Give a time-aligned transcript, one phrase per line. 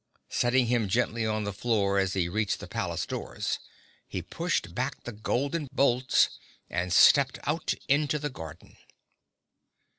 [0.31, 3.59] Setting him gently on the floor as he reached the palace doors,
[4.07, 6.39] he pushed back the golden bolts
[6.71, 8.77] and stepped out into the garden.